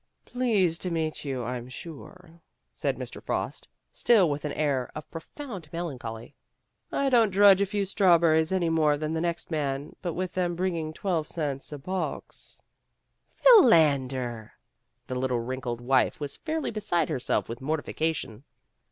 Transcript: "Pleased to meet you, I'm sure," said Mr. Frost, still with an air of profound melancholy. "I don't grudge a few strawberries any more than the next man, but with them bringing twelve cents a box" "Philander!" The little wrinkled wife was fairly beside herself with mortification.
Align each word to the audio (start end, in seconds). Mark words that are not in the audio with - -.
"Pleased 0.25 0.81
to 0.81 0.89
meet 0.89 1.23
you, 1.23 1.43
I'm 1.43 1.69
sure," 1.69 2.41
said 2.73 2.97
Mr. 2.97 3.21
Frost, 3.21 3.67
still 3.91 4.31
with 4.31 4.45
an 4.45 4.51
air 4.53 4.89
of 4.95 5.11
profound 5.11 5.69
melancholy. 5.71 6.33
"I 6.91 7.11
don't 7.11 7.31
grudge 7.31 7.61
a 7.61 7.67
few 7.67 7.85
strawberries 7.85 8.51
any 8.51 8.69
more 8.69 8.97
than 8.97 9.13
the 9.13 9.21
next 9.21 9.51
man, 9.51 9.95
but 10.01 10.13
with 10.15 10.33
them 10.33 10.55
bringing 10.55 10.91
twelve 10.91 11.27
cents 11.27 11.71
a 11.71 11.77
box" 11.77 12.59
"Philander!" 13.35 14.53
The 15.05 15.19
little 15.19 15.39
wrinkled 15.39 15.81
wife 15.81 16.19
was 16.19 16.35
fairly 16.35 16.71
beside 16.71 17.09
herself 17.09 17.47
with 17.47 17.61
mortification. 17.61 18.43